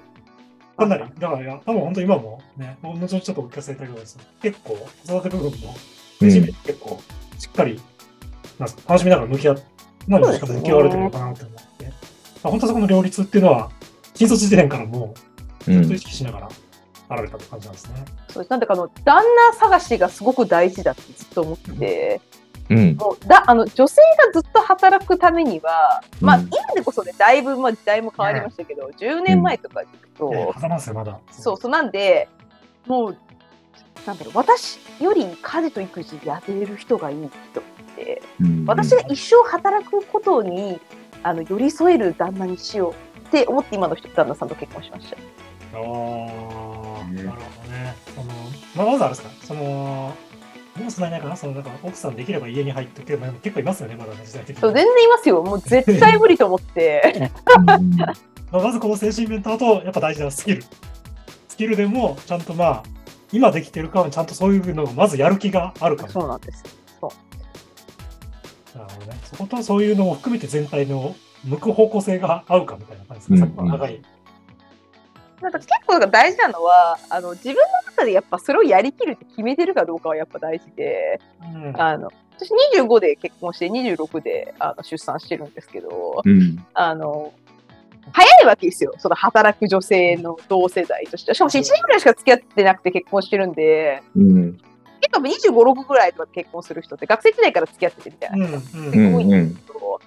[0.76, 5.74] かなり、だから多分本当今もね、もう後々ちょっとお聞かせいただきたいです結構、子育て部分も、
[6.20, 6.28] うん。
[6.28, 7.00] 初めて結構、
[7.38, 7.80] しっかり、
[8.58, 9.62] なんか楽しみながら向き合っ、
[10.08, 11.90] 何にしか向き合われてるのかなと思って、ま
[12.44, 13.70] あ、本当そこの両立っていうのは、
[14.14, 15.14] 新卒時点からも
[15.66, 16.48] う、うんずっと意識しながら、
[17.08, 18.04] あられたって感じなんですね。
[18.28, 18.50] そうです。
[18.50, 22.43] なんでかあの旦那探しがすごく大事だってずっと思ってて、うん。
[22.68, 23.26] もう。
[23.26, 31.18] だあの女性がずっと働くためには、まあ、うん今でこそね、だいぶ、まあ、時代も変わりましたけど、10年前とかでいくと、いやいや、挟まんすよ、まだ。
[31.30, 32.28] そうそうなんで、
[32.86, 33.16] もう、
[34.06, 38.64] なんだろう、私より家事と育児やれる人がいいと思って、うん。
[38.66, 40.80] 私が一生働くことに
[41.22, 45.16] あの寄り添える旦那にしようって思って今の人旦那さんと結婚しました。
[45.16, 47.94] あなるほどね。
[48.14, 48.32] その
[48.76, 50.14] まあ、まずあれですか、その、
[50.78, 54.60] どうすんないかな、そのなんか奥さんできれば家に入っておけば、結構いますよね、まだね、時代的に。
[54.60, 55.42] そう全然いますよ。
[55.42, 57.30] もう絶対無理と思って。
[58.50, 60.64] まあ、まずこの精神面と、あと、やっぱ大事なスキル。
[61.48, 62.82] スキルでも、ちゃんとまあ、
[63.30, 66.64] 今できてるかは、ちゃんとそういうのをまずやる気があるかそうなんです。
[67.00, 67.12] そ
[68.74, 69.18] うなるほどね。
[69.24, 73.38] そことそういうのも含めて全体の向く方向性が合うかみたいな感じですね。
[73.38, 74.02] さっきの長い。
[75.40, 77.60] なんか結構大事なのはあの自分の
[78.04, 81.20] 中でやっぱそれをやりきるって決めてるかどうかはやっぱ大事で、
[81.54, 82.50] うんあの私
[82.82, 86.66] 25で結婚して26であの出産してるんですけど、うん。
[86.74, 87.32] あの
[88.10, 88.92] 早いわけですよ。
[88.98, 91.34] その働く女性の同世代としては。
[91.36, 94.58] しかも私1年ぐらいしか付き合ってなくて結婚してるんで、うん。
[95.00, 100.00] 結構25、6ぐらいとかで結婚する人って学生時代から付き合っててみたいなうん人うんうん多いんですけど、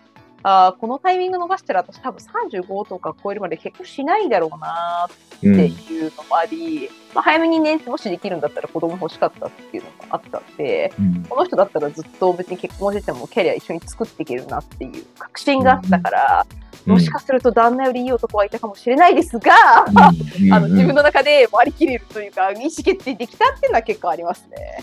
[0.49, 5.53] あーこのタイミング逃したら私多分35とか超えるまで結婚しないだろうなうってん。
[5.59, 16.45] いうのもあり、まあ、早めにね、もしできるんだったら子供欲しかったっていうのもあったんで、うんこの人だったらずっと別に結婚しててもキャリア一緒に作っていけるなっていう確信があったから、
[16.85, 19.51] もしかすると旦那よりいい男はいたかもしれないですが、
[19.85, 24.81] あの自分の中で割り切れるというか、意思決定できたっていうのは結構ありますね。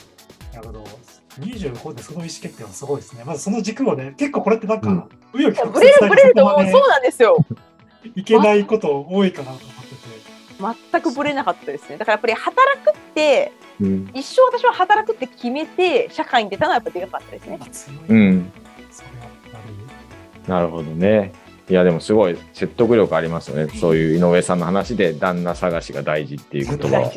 [0.53, 1.04] なるほど。
[1.41, 3.25] 25でその意思決定はすごいですね。
[3.25, 6.71] まずその軸をね、結構これってなんか、うん紆余いや、曲ブレる、ブレると思う。
[6.71, 7.45] そうなんですよ。
[8.03, 10.85] でいけないこと多いかなと思ってて。
[10.93, 11.97] 全くブレなかったですね。
[11.97, 14.11] だからやっぱり働くって、うん。
[14.15, 17.59] 一生私は働くって決めて、社会に出たのはやっぱでかかったですね。
[18.09, 18.53] うん。
[20.47, 21.33] なるほどね。
[21.69, 23.73] いや、でもすごい説得力ありますよね。
[23.79, 27.13] そういう井上さんの話で旦那探しが大事っていう言葉を。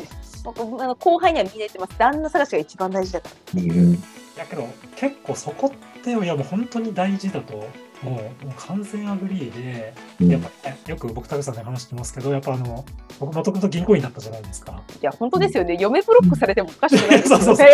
[0.56, 1.98] 僕あの後輩にはみんな言ってます。
[1.98, 3.62] 旦那探しが一番大事だから。
[3.62, 4.00] うん。
[4.36, 7.64] だけど、結構そこって、いやもう本当に大事だと、も
[8.02, 12.84] うもう完全 agree で、うんやっぱね、よく僕、田口さんで話してますけど、やっぱあの、
[13.18, 14.80] 僕、もともと銀行員だったじゃないですか。
[15.00, 15.76] いや、本当ですよね。
[15.78, 17.44] 嫁ブロックされてもおかしくないですよね。
[17.44, 17.66] そうそう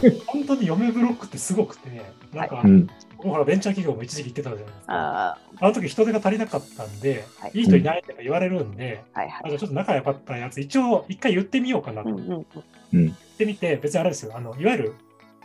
[0.00, 2.68] で、本当に嫁ブロックってすごくて、なんか、う
[3.16, 3.18] ん。
[3.18, 4.94] 僕ほら、ベンチャー企業も一時期行ってたじゃないですか。
[4.94, 9.42] ああの時人手が足りなかったんで、はいいい人いないとか言われるんで、ーはいはい。
[9.44, 12.46] あじゃあちょっと仲良かったやつ、一応一回言ってみようかなとうんうんうん
[12.92, 14.94] 言ってみて、別にあれですよ、あのいわゆる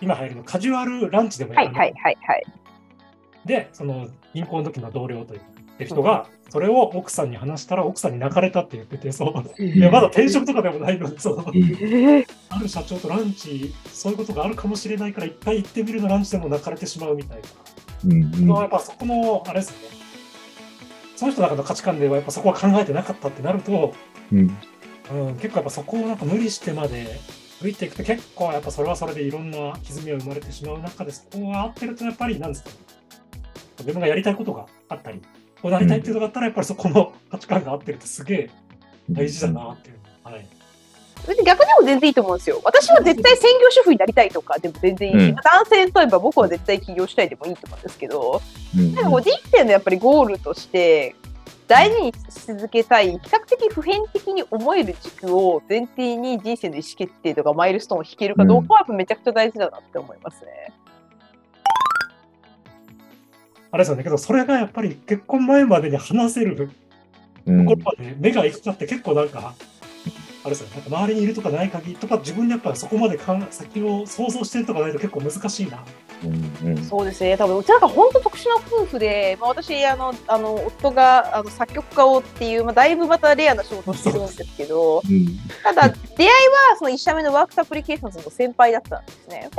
[0.01, 2.45] 今入るのカジュアルランチでもやるはいはいはいはい。
[3.45, 5.43] で、その銀行の時の同僚というっ
[5.77, 9.63] て人が、それを奥さんに話したら、奥さんに泣かれたって言ってて、そう。
[9.63, 17.39] いや、まだ転職とかでもないので、その、えある社長とランチ、そういうことがあるかもしれないから、一回行ってみるのランチでも泣かれてしまうみたい
[18.05, 18.47] うん。
[18.49, 18.59] な。
[18.59, 19.95] やっぱそこの、あれですよね。
[21.15, 23.93] その人の中の価値観では、やっぱそこは考えてなかったってなると、
[24.33, 24.57] うん。
[25.11, 27.17] うん、結構やっぱそこをなんか無理してまで
[27.61, 32.75] 歩いていくと結構やっぱそれはそれでいろんな歪みが生まれてしまう中でそこが合ってるとやっぱりなんですかね
[33.79, 35.21] 自分がやりたいことがあったり
[35.61, 38.49] こうなりたいっていうのがあったらやっぱりそこの価値観が合ってるってすげえ
[39.09, 39.95] 大事だなっていう。
[39.95, 40.45] のは、はい、
[41.27, 42.61] 別に逆でも全然いいと思うんですよ。
[42.63, 45.35] 私は絶対専業主婦になりたいとかでも全然いいし、うん。
[45.35, 48.41] 男性といえば僕は絶対起業したいでもいいと思うんですけど、
[48.75, 48.95] うん。
[48.95, 51.15] なんかこう人生のやっぱりゴールとして
[51.67, 60.73] 大事にし続けたい比較的普遍的に思える軸を前提に人生の意思決定とかマイルストーンを引けるかどうかはやっぱめちゃくちゃ大事だなって思いますね。
[63.71, 64.03] あれですよね。
[64.03, 66.67] けどそれがやっぱり結婚前までに話せると
[67.45, 67.65] うん。
[67.65, 69.55] ころまで目がいくかって結構なんか
[70.43, 75.85] あれですよね、なんか周りにいるとかない限りとか、自分でやっぱそこまでかん先を想像してるとかないと結構難しいな。
[76.23, 85.27] うんうんそうですね、多分うちなんか本当特殊な夫婦で、まあ、私あの、あの夫があの作曲家をっていう、まあ、だいぶまたレアな仕事をしてるんですけど、うん
[85.63, 89.49] ただ、出会いはその1社目のワークスアプリケーションズの先輩だったんですね。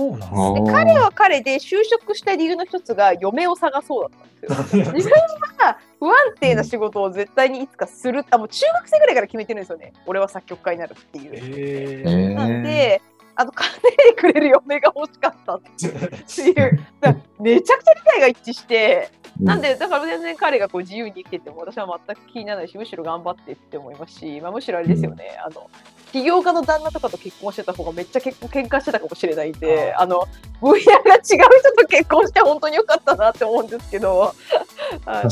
[0.00, 4.92] そうなんで彼は彼が就職した理由の一つが嫁を探そうだったんですよ。
[4.96, 5.18] 自分
[5.58, 9.92] は不安定な仕事を絶対にいつかする、あもう中学生ぐらいから決めてるんですよね。
[10.06, 11.30] 俺は作曲家になるっていう。
[11.34, 13.02] ええーなんで、
[13.40, 15.54] あの金でくれる嫁が欲しかった。
[15.54, 19.46] ってーいう、だめちゃくちゃ理解が一致して、うん。
[19.46, 25.70] なんで、だから全然彼がこう自由に生きてても、私は全く気にならないし、むしろ頑張ってって思いますし、まあ、むしろあれですよね、あの
[26.12, 30.26] 起業家の旦那とかと結婚してた方がめっちゃ結構喧嘩してたかもしれないんで、あの
[30.60, 31.38] 分野が違う人
[31.76, 34.34] と結婚して本当に良かったなって思うんですけど、
[35.06, 35.30] あの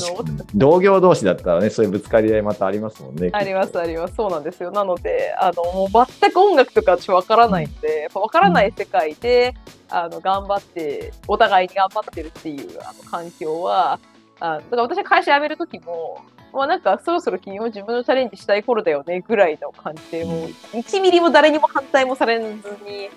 [0.55, 3.31] 同業同士だったらね、そういうぶつかり合いまたありますもんね。
[3.33, 4.15] ありますあります。
[4.15, 4.71] そうなんですよ。
[4.71, 9.55] なのであのもう全く音楽とか私わからないんでやっぱわからない世界で
[9.91, 13.99] あの頑張ってお互いに頑張ってるっていうあの環境は
[14.41, 22.45] あだから私は会社辞める時もまあなんかそろそろ君も自分のチャレンジしたい頃だよねぐらいの感じでもう1ミリも誰にも反対もされず
[22.85, 23.11] に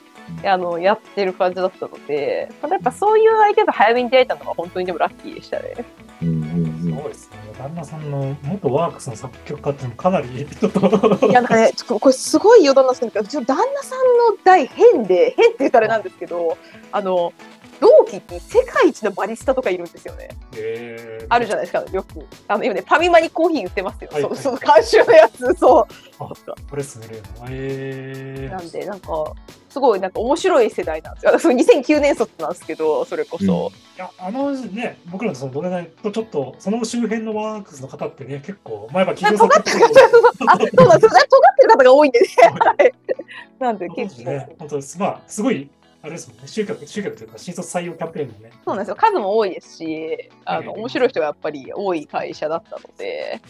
[0.46, 5.86] あのやってる感じだったので、まあやっぱそういう相手と早めに出会えたのが本当にでもラッキーでしたね。
[6.22, 7.38] うんうんすごいですね。
[7.58, 11.28] 旦那さんの元ワークスの作曲家っていうのもかなりちょっと。
[11.28, 16.58] いやなんかね、ちょっとこれすごい余談なんですけど、うちの旦那さんの代変で、変って言ったらあれなんですけど、
[16.92, 17.34] あの、
[17.82, 20.30] 同期に世界一のバリスタとかいるんですよね。
[20.56, 22.26] えーあるじゃないですか、よく。
[22.48, 24.10] あの、今ね、ファミマにコーヒー売ってますよ。
[24.12, 25.86] はいそその監修のやつ、そう。
[26.20, 26.30] あ
[26.70, 27.24] プレスの例の？
[27.50, 29.34] えーなんで、なんか、
[29.70, 31.32] すごいなんか面白い世代なんですよ。
[31.32, 33.72] 私2009年卒なんですけど、それこそ。
[33.96, 41.22] いや、あのね、僕らのその同年代とちょっと、その周辺のワークスの方ってね、結構、前は企業尖ってる方、そうそうあ、そうなんですよ。
[41.30, 42.28] 尖ってる方が多いんでね。
[42.60, 42.94] はい。
[43.60, 44.30] なんで、結構。
[44.32, 45.00] ね、本当です。
[45.00, 45.70] まあ、すごい、
[46.04, 48.52] あれですもんね、集客、集客というか、新卒採用キャンペーンもね。
[48.66, 48.96] そうなんですよ。
[48.96, 53.42] 数も多いですし、あの、はい面白い人がやっぱり多い会社だったので、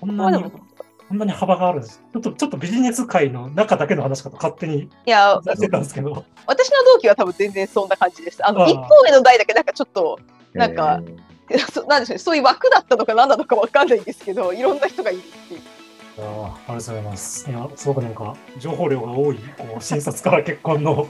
[0.00, 2.02] こんなに、こんなに幅があるんです。
[2.12, 6.24] ちょっと、ちょっとビジネス界の中だけの話かと勝手にいや、出してたんですけど。
[6.46, 8.46] 私の同期は多分全然そんな感じです。
[8.46, 10.18] あの、一方上の代だけなんかちょっと、
[10.54, 11.00] なんか
[11.50, 15.60] えーそなんでしょうね、そういう枠だったのか何なのかわかんないんですけど、いろんな人がいるっていう。
[16.18, 17.50] ああありがとうございます。
[17.50, 21.08] いや、すごくなんか、情報量が多い、こう、新卒から結婚の、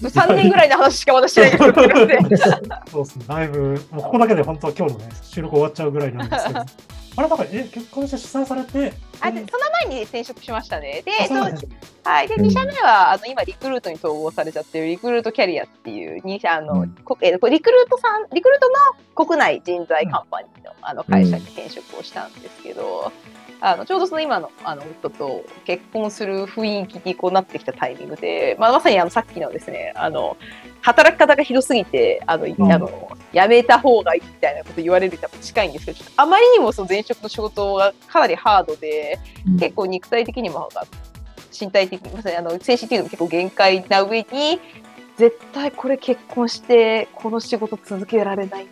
[0.00, 2.44] 3年ぐらいの話しか私しないです。
[2.90, 6.60] そうですね、だいぶ、もうここだけで本当は今日のね、収録終わっちゃうぐらいなんですけど、
[7.16, 11.02] あれ、だから、え、結婚して出産されて、あでその前に転職しましたね。
[11.04, 11.76] で、あそうなんですね。
[12.02, 16.94] はい、でうん2社目はあの今、リクルートに統合されちゃってるリクルートキャリアっていう2社あの、うん。
[17.04, 18.68] こえリクルートさん、リクルート
[19.20, 23.12] の国内人材カンパニーの,、あの会社に転職をしたんですけど、
[23.60, 30.36] あのちょうどその今のあの夫と結婚する雰囲気にこうなってきたタイミングで、まあ、まさにあのさっきのですねあの
[30.80, 32.72] 働き方がひどすぎてあの、ん。
[32.72, 39.58] あのやめた方がいいみたいなこと言われると近いんですけどあまりにもその前職の仕事がかなりハードで、うん。
[39.58, 40.68] 結構肉体的にも
[41.58, 44.60] 身体的にまさにあの精神的にも結構限界な上に
[45.16, 48.66] 絶対これ結婚してこの仕事続けられない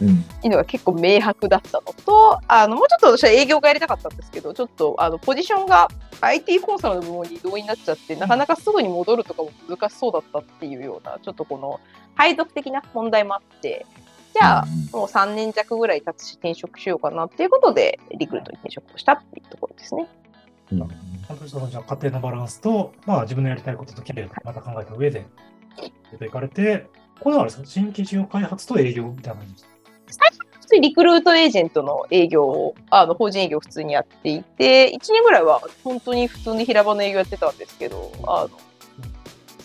[0.00, 5.88] うんいうのが結構明白だったのとあのもうちょっと私は営業がやりたかったんですけどちょっとあのポジションが
[6.20, 11.80] IT コンサルの部門に移動になっちゃってなかなかすぐに戻るとかも難しそうだったっていうようなちょっとこの
[12.14, 13.86] 配属的な問題もあって
[14.38, 20.06] じゃあ、もう3年弱ぐらい経つし転職しようかなっていうことでリクルートに転職をしたっていうところですね。
[20.72, 20.78] うん。
[20.80, 25.24] 本当にそのじゃあ家庭のバランスと、まあ、自分のやりたいこととキャリアとまた考えた上で
[26.12, 26.86] 出ていかれて、
[27.20, 29.58] これはあれですか、新規事業開発と営業みたいな感じで
[30.12, 30.26] すか？
[30.60, 38.50] 普通にリクルートエージェントの営業を、あの法人営業を普通にやっていて、1年ぐらいは本当に普通に平場の営業やってたんですけど、あの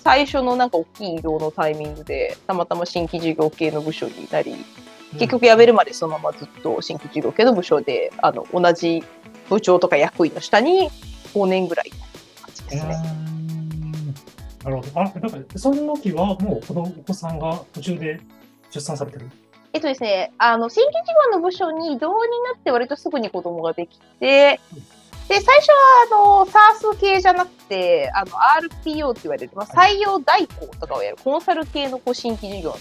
[0.03, 4.55] 最初のなんか大きい移動のタイミングで、たまたま新規事業系の部署になり、
[5.13, 9.03] 結局辞めるまでそのままずっと新規事業系の部署で、あの同じ
[9.49, 10.89] 部長とか役員の下に
[11.33, 11.97] 5年ぐらいの
[12.45, 13.30] 感じですね。
[14.63, 15.01] なるほど。
[15.01, 18.19] あ、だから、その時はもう子供お子さんが途中で
[18.69, 19.29] 出産されてる？
[19.73, 24.59] えっとですね、あの新規事業の部署に異動になって割とすぐに子供ができて、
[25.29, 25.75] で最初は
[26.11, 32.75] あの SARS 系じゃなくてあの RPO って言われる、まあ、採用代行とかをやるコンサル系のこう新規事業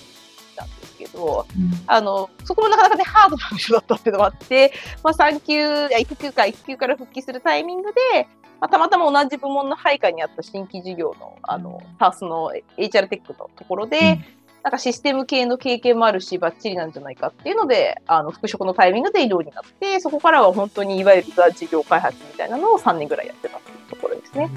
[0.56, 1.46] なんですけど、
[1.86, 4.72] あのそこもなかなかねハードな部署だったっていうのもあって、
[5.04, 8.26] まあ、産休育休か育休から復帰するタイミングで、
[8.60, 14.20] まあ、たまたま同じ部門の配下にあった新規事業のあの SARS の HR テックのところで、
[14.62, 24.50] なんかシステム系の経験もあるし、バッチリなんじゃないかっていうので、あの、復職のタイミングで移動になって、そこからは本当にいわゆるザ事業開発みたいなのを3年ぐらいやってたっていうところですね。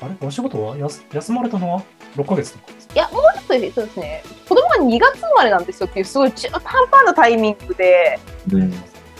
[0.00, 1.82] あれお仕事はやす休まれたのは
[2.16, 2.94] 6ヶ月とかですか？
[2.94, 8.18] いや、もうちょっとでそうですね、子供が2月生まれなんですよっていう、すごい中途半端なタイミングで、
[8.52, 8.72] うん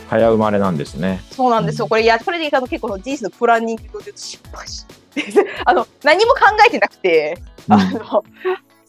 [0.08, 1.20] 早生まれなんですね。
[1.30, 1.88] そうなんですよ。
[1.88, 5.24] これ、いや、これであの結構人生のプランニングで失敗して、
[5.64, 7.38] あの、何も考えてなくて、
[7.68, 8.24] あの、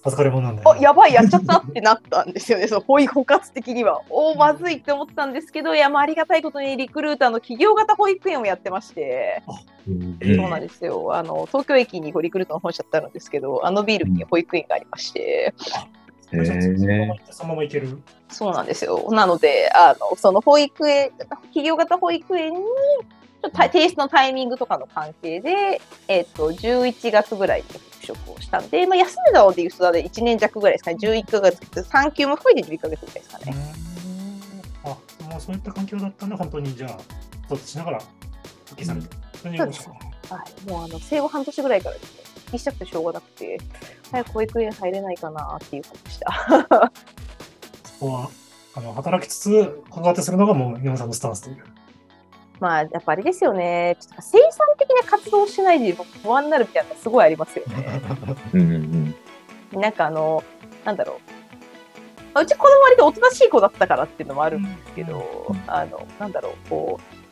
[0.09, 4.01] 授かなんだよね、おやばい、やっちゃったってなったんですよね、 その保育包括的には。
[4.09, 9.43] おまずいって思ったんですけど、いや、まあ、ありがたいことにリクルーターの企業型保育園をやってまして、
[9.87, 10.17] うん。
[10.21, 11.15] えそうなんですよ。
[11.15, 15.53] あの、東京駅にリクルートの本社ってあるんですけど、あのビルに保育園がありまして、
[16.29, 16.67] それじゃあへー。
[16.67, 18.01] そのまま行ってそのまま行ける。
[18.29, 19.11] そうなんですよ。
[19.11, 33.45] なので、あの、その保育園、企業型保育園に、ちょっと提出のタイミングとかの関係で、えっ、と、11月ぐらいに復職をしたんで、まあ、休んだのでいうと、1年弱ぐらいですかね、11ヶ月、3級も含めて11ヶ月ぐらいですかね。
[33.47, 34.89] うー。
[34.89, 36.75] んあ、もうそういった環境だったんで、本当に。
[36.75, 36.97] じゃあ、
[37.45, 37.99] 育てしながら
[38.65, 39.07] 復帰されて。
[39.15, 43.59] 本当に面白いはい、もうあの生後半年ぐらいからですね、復帰したくてしょうがなくて、
[44.09, 46.91] 早く保育園入れないかなっていう感じでした。
[47.83, 48.29] そこは
[48.73, 51.63] あの働きつつ、子育てするのがもう、岩野さんのスタンスという。
[52.59, 58.01] まあ、やっぱあれですよね、ちょっと生産的な活動をしないで僕不安になるみたいなすごいありますよね。
[58.53, 59.15] うんうん
[59.73, 60.43] なんかあの、
[60.85, 61.17] なんだろう。
[62.33, 67.26] まあうち子供割とおとなしい子だったからっていうのもあるんですけど、あの、なんだろう、こう、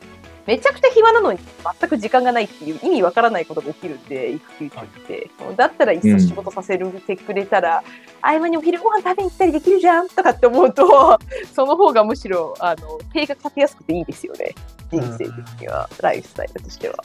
[0.46, 1.38] めちゃくちゃ暇なのに
[1.80, 5.30] 全く時間がないっていう意味わからないことが起きるんで、育休中って。
[5.56, 7.82] だったらいっそ仕事させてくれたら、
[8.22, 11.18] 合間にお昼ご飯食べに行ったりできるじゃんとかって思うと、
[11.52, 14.54] その方がむしろ、あの、計画立てやすくていいですよね。
[14.92, 16.96] 人生的には、ライフスタイルとしては。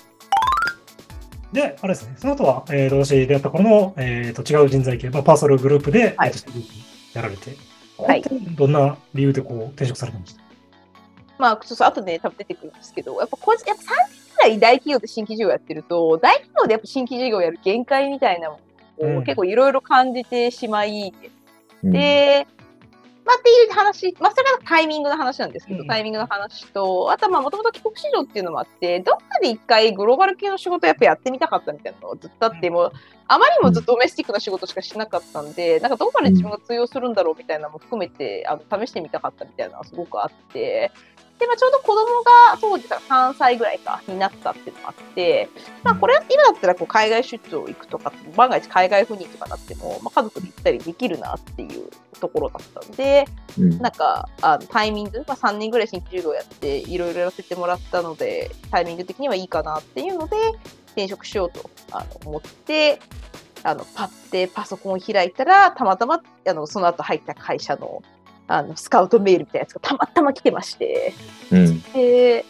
[1.51, 6.31] で、あれですね、その後は、えー、と私出会った頃の、えー、と違う人材系、まあ、パーソルグループで、はい。
[7.13, 7.57] やられて、
[7.97, 8.23] はい。
[8.55, 10.41] どんな理由でこう転職されたんですか？
[11.41, 18.59] まあ、そうそう、後で多分出てくるんですけど、やっぱ個人、やっぱ3年くらい大企業で新規事業やってると、大企業でやっぱ新規事業やる限界みたいなも
[18.99, 19.23] のをうん。
[19.23, 21.11] 結構いろいろ感じてしまい、
[21.83, 21.91] うん。
[21.91, 22.45] で、
[23.25, 25.87] まあっていう話、まあそれがタイミングの話なんですけど、うん。
[25.87, 32.91] タイミングの話と、あとはまあもともと帰国市場っていうのもあって、どっかで一回グローバル系の仕事やっぱやってみたかったみたいなのがずっとあって、もう
[33.27, 40.91] あまりにもずっとドメスティックな仕事しかしなかったんで、なんかどこまで自分が通用するんだろうみたいなのも含めて、あの試してみたかったみたいなのがすごくあって、
[41.41, 45.49] で、まあ、ちょうど子供が当時3歳ぐらいかになったっていうのもあって、
[45.81, 53.25] まあ、これ今だったらこう海外出張行くとか、万が一海外赴任とかなっても、まあ、家族で行ったりできるなっていうところだったんで、
[53.57, 53.79] うん。
[53.79, 60.37] なんかあのタイミング、まあ、3年ぐらい新規授業やっていろいろやらせてもらったのでタイミング的にはいいかなっていうので
[60.89, 62.99] 転職しようとあの思って
[63.63, 68.03] あのパッてパソコンを開いたらたまたまあのその後入った会社の
[68.51, 71.13] あのスカウトメールみたいなやつがたまたま来てまして。
[71.51, 71.81] うん。
[71.93, 72.45] で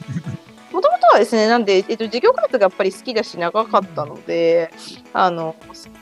[0.71, 4.71] もともとはですねなんで、えっと、事業開発がやっぱり好きだし長かったので
[5.11, 5.53] あの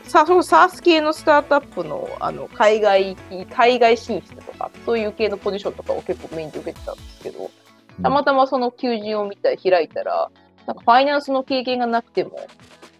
[0.03, 3.15] さそう SARS 系のスタートアップのあの海外
[3.51, 7.49] 海外進出とかそういう系のポジションとかを結構メインで受けてたんですけど
[8.03, 10.29] たまたまその求人を見た開いたら
[10.67, 12.39] なんかファイナンスの経験がなくても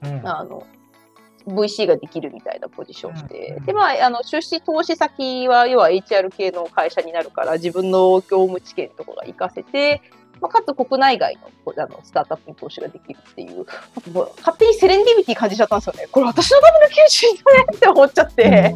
[0.01, 0.27] うん。
[0.27, 0.65] あの
[1.49, 3.65] VC ができるみたいなポジションで、うん。
[3.65, 10.01] でまあ、あの出資投資先は要は HR 系の会社になるから自分の業務知見とかが活かせて、
[10.41, 13.65] まあ、かつ国内外のあのスタートアップに投資ができるっていう
[14.37, 16.07] 勝手にセレンディビティ感じちゃったんですよね。
[16.11, 18.75] これ私のための求人だねって思っちゃって、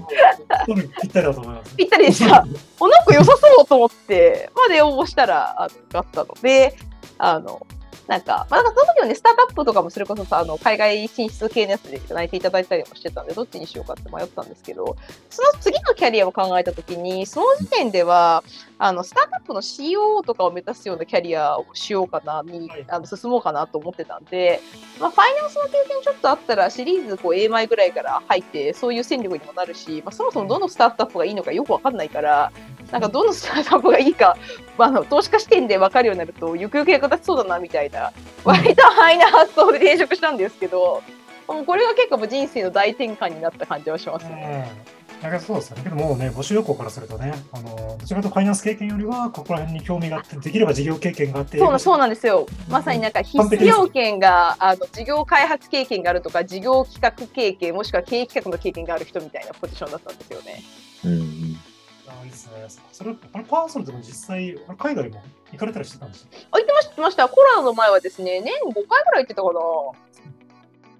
[0.67, 0.77] うん。
[1.01, 1.75] ぴったりだと思います。
[1.75, 2.45] ぴったりでした。
[2.79, 3.05] おなん。
[3.05, 5.69] か良さそうと思って、まで応募したら、あっ
[6.11, 6.75] たので、
[7.17, 7.65] あの、
[8.07, 14.95] なんか、まあ、なんかその時はね、スタートアップとかもそれこそさ、あの、海外進出系のやつで泣いていただいたりもしてたんで、どっちにしようかって迷ったんですけど、
[15.29, 18.43] その次のキャリアを考えた時に、その時点では、
[18.77, 24.59] あの、スタートアップの COO とかを目指すようなキャリアをしようかな、にはい、あの、進もうかなと思ってたんで、
[24.99, 32.51] まあ、ファイナンスの経験ちょっとあったら、シリーズこう A 前ぐらいから入って、そういう戦力にもなるし、まあ、そもそもどのスタートアップがいいのかよくわかんないから、
[32.91, 34.37] なんかどのスタートアップがいいか、
[34.77, 38.11] まあ、あの投資家視点で分かるようになると、ゆくゆく役立ちそうだなみたいな、
[38.43, 41.01] 割とハイな発想で転職したんですけど、
[41.47, 44.67] もうこれが結構もう人生の大転換になった感じはしますね。
[45.11, 45.21] うん。
[45.23, 45.83] だけどそうですよね。
[45.83, 52.45] けどもうね、募集要項からするとね、あの、どちらかとファイナンス経験よりは、ここら辺に興味があって、できれば事業経験があって、そうなそうなんですよ。
[52.69, 60.63] まさになんか必須要件が、あの事業開発経験があるとか、事業企画経験、もしくは経営企画の経験がある人みたいなポジションだったんですよね。
[61.05, 61.72] うん
[62.21, 62.83] あいいですね。
[62.91, 65.21] それ、あれパーソルでも実際、海外も
[65.51, 66.29] 行かれたりしてたんですよ。
[66.51, 67.29] あ、行ってました、行ってました。
[67.29, 69.59] コロナの前はですね、年5回ぐらい行ってたかな。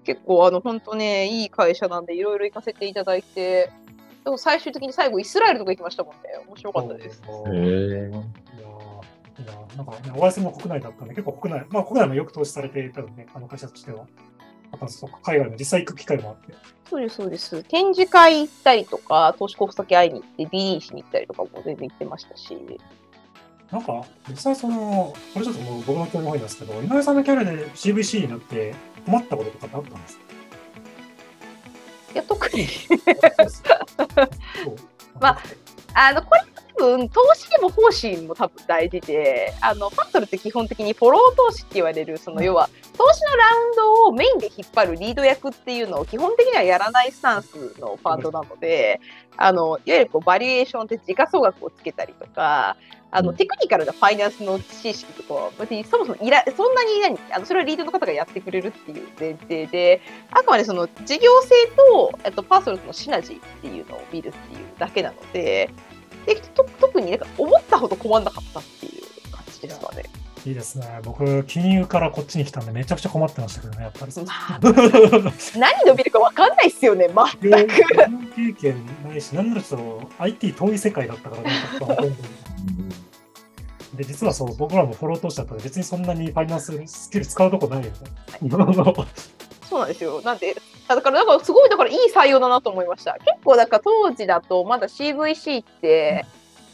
[0.04, 3.70] 結構、あの、本当ね、いい会社なんで、いろいろ行かせていただいて、
[4.24, 6.20] でも最終的に最後イスラエルとか行きましたもんね。
[6.46, 7.20] 面白かったです。
[7.20, 7.28] へえ。
[7.28, 8.10] ー
[9.36, 14.06] いやーなんかね、お休みも国内だったんで、結構国内、まあ国内もよく投資されていたので、あの会社としては。
[14.80, 16.54] あとそうか海外も実際行く機会もあって。
[16.88, 17.62] そうです、そうです。
[17.64, 22.56] 展示会行ったりとか、投資国先会いに行って、DD しに行ったりとかも全然行ってましたし。
[23.70, 28.74] なんか、実際その、これちょっともう僕の興味本位ですけど、井上さんのキャラで CVC になって
[29.06, 30.24] 困ったこととかってあったんですか？
[32.12, 32.68] いや、特に。
[35.20, 35.38] まあ
[35.94, 49.00] あの、これ多分、投資でも方針も多分大事で、あの、パットルって基本的にフォロー投資って言われる、その、要は、投資のラウンドをメインで引っ張るリード役っていうのを基本的にはやらないスタンスのファンドなので、
[49.36, 52.76] あの、いわゆるこう、バリエーションって時価総額をつけたりとか、
[53.10, 53.36] あの、うん。
[53.36, 60.02] テクニカルなファイナンスの知識とかは、別にそもそもいら、そんなに何、あの、それはリードの方がやってくれるっていう前提で、
[60.32, 65.70] あくまでその事業性と、えっと、パーソナルとのシナジーっていうのを見るっていうだけなので、
[66.26, 70.04] でと特になんか思ったほど困んなかったっていう感じですかね。
[70.46, 71.00] いいですね。
[71.02, 74.12] 僕、金融からこっちに来たんで、めちゃくちゃ困ってましたけどね、やっぱり。
[74.14, 74.60] まあ、
[75.56, 77.08] 何伸びるか分かんないっすよね、
[77.40, 77.76] 全く。
[78.36, 82.12] 経験ないし、なんならちょっと IT 遠い世界だったから ね、
[83.94, 87.92] で、実はそう、僕らもフォロー投資だったので、別にそんなにファイナンススキル使うとこないよね。
[89.68, 90.20] そうなんですよ。
[90.20, 90.54] なんで、
[90.94, 93.14] だから、なんかすごい、だからいい採用だなと思いました。
[93.14, 96.24] 結構、だから当時だと、まだ CVC って、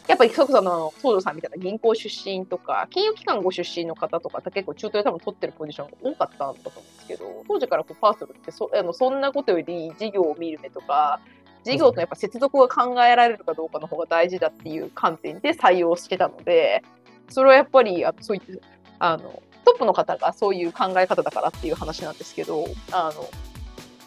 [0.09, 11.21] やっぱり、そこその、東條さんみたいな銀行出身とか、金融機関ご出身の方とか結構中途で多分取ってるポジションが多かったんだと思うんですけど、当時からこうパーソルってそあのそんなことより事業を見る目とか、
[11.63, 16.83] 事業とやっぱ接続が考えられるかどうかの方が大事だっていう観点で採用してたので、
[17.29, 18.43] それはやっぱり、あそういっ
[18.99, 23.29] た、あの、トップの方がそういう考え方だからっていう話なんですけど、あの、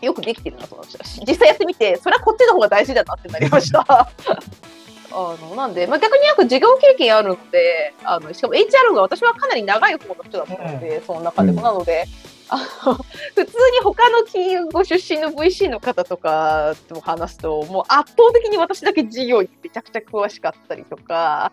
[0.06, 3.86] よくできてるなと思いましたし、実際やってみて、それはこっちの方が大事だなってなりました。
[5.16, 11.64] あのなんで、まあ、逆になんか事業経験あるので、あのしかも HR が私はかなり長い方の人だったので、その中でも、うん。
[11.64, 12.06] なので、
[12.49, 12.93] あの
[13.36, 21.51] 普通に他の金融ご出身の VC の方とかとも話すと、もう圧倒的に私だけ事業にめちゃくちゃ詳しかったりとか、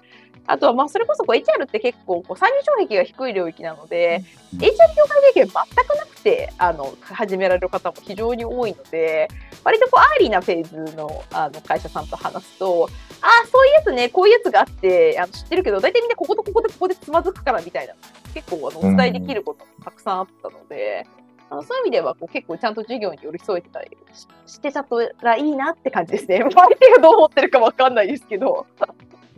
[0.51, 5.53] あとはまあそれこそこう HR って結構こう参入障壁が低い領域なので、うん HR 業界経験全
[5.87, 9.29] くなくてあの始められる方も非常に多いので、
[9.63, 12.89] 割とこう early な phase のあの会社さんと話すと、
[13.23, 17.95] ああ、そういうやつね、こういうやつがあってあの知ってるけど、大体みんなこことここでここでつまずくからみたいな、
[18.35, 21.07] 結構あのお伝えできることもたくさんあったので、
[21.49, 24.85] あのそういう意味ではこう結構ちゃんと事業に寄り添えてたりししてた
[25.23, 26.41] らいいなって感じですね。
[26.43, 28.67] 相手がどう思ってるかわかんないですけど。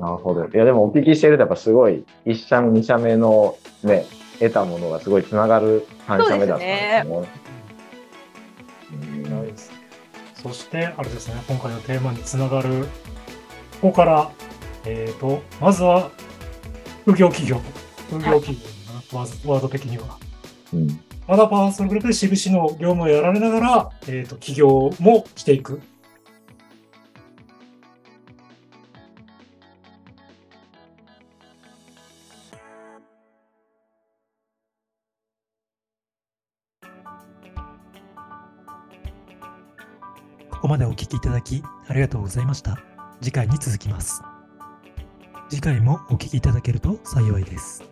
[0.03, 0.45] なるほど。
[0.45, 4.05] いや、でもお聞きしてると、やっぱすごい、一社目、二社目のね、
[4.41, 7.05] 得たものがすごいつながる三社目だったんで
[9.57, 9.77] すね。
[10.43, 12.89] そして、あれですね、今回のテーマにつながる、
[13.81, 14.29] ここから、
[14.85, 16.11] えっ、と、まずは、
[17.05, 17.61] 副業企業。
[18.09, 20.19] 副業企業な、ワードワード的には。
[20.75, 25.81] うんまだパーソナルグループで CVC の業務をやられながら、えっ、と、起業もしていく。
[40.73, 42.79] までお聞きいただきありがとうございました。
[43.21, 44.23] 次回に続きます。
[45.51, 47.85] 次回もお聞きいただけると幸いです。